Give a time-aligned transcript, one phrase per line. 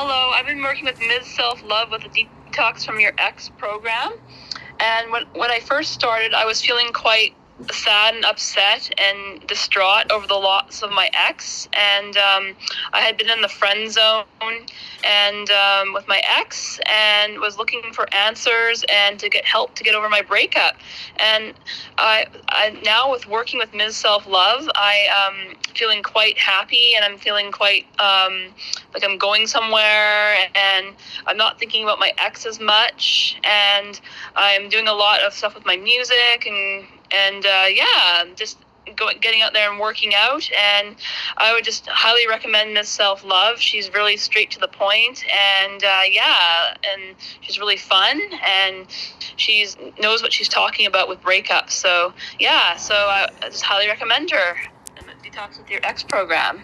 [0.00, 1.26] Hello, I've been working with Ms.
[1.26, 4.12] Self Love with a detox from your ex program.
[4.78, 7.34] And when, when I first started, I was feeling quite
[7.72, 11.68] sad and upset and distraught over the loss of my ex.
[11.72, 12.54] And um,
[12.92, 14.24] I had been in the friend zone
[15.28, 19.84] and um, with my ex and was looking for answers and to get help to
[19.84, 20.74] get over my breakup.
[21.16, 21.54] And
[21.98, 23.96] I, I now with working with Ms.
[23.96, 28.54] Self Love, I am um, feeling quite happy and I'm feeling quite um,
[28.94, 30.94] like I'm going somewhere and
[31.26, 33.38] I'm not thinking about my ex as much.
[33.44, 34.00] And
[34.36, 38.58] I'm doing a lot of stuff with my music and and uh, yeah, just
[38.96, 40.48] getting out there and working out.
[40.52, 40.96] And
[41.36, 43.58] i would just highly recommend miss self love.
[43.58, 45.24] She's really straight to the point.
[45.64, 48.20] And uh, yeah and she's really fun.
[48.44, 48.86] And
[49.36, 51.70] she's knows what she's talking about with breakups.
[51.70, 54.56] So yeah so i, I just highly recommend her.
[55.22, 56.62] Detox with your ex program